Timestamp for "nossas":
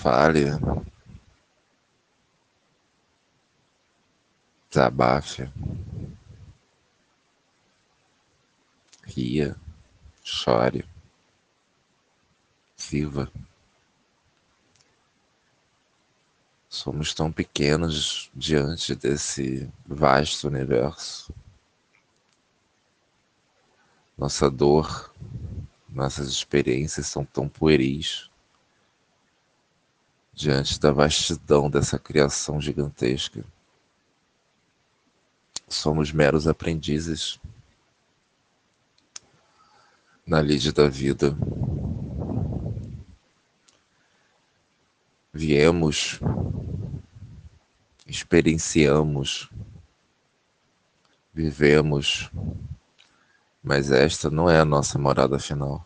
25.86-26.28